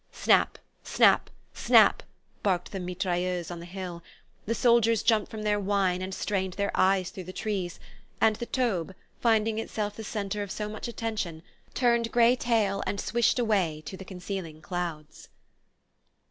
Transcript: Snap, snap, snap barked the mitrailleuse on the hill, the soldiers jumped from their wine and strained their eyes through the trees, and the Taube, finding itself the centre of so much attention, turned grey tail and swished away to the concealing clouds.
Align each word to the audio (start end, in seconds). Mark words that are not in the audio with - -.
Snap, 0.11 0.57
snap, 0.83 1.29
snap 1.53 2.01
barked 2.41 2.71
the 2.71 2.79
mitrailleuse 2.79 3.51
on 3.51 3.59
the 3.59 3.67
hill, 3.67 4.01
the 4.47 4.55
soldiers 4.55 5.03
jumped 5.03 5.29
from 5.29 5.43
their 5.43 5.59
wine 5.59 6.01
and 6.01 6.11
strained 6.11 6.53
their 6.53 6.71
eyes 6.73 7.11
through 7.11 7.25
the 7.25 7.31
trees, 7.31 7.79
and 8.19 8.37
the 8.37 8.47
Taube, 8.47 8.95
finding 9.19 9.59
itself 9.59 9.95
the 9.95 10.03
centre 10.03 10.41
of 10.41 10.49
so 10.49 10.67
much 10.67 10.87
attention, 10.87 11.43
turned 11.75 12.11
grey 12.11 12.35
tail 12.35 12.81
and 12.87 12.99
swished 12.99 13.37
away 13.37 13.83
to 13.85 13.95
the 13.95 14.03
concealing 14.03 14.59
clouds. 14.59 15.29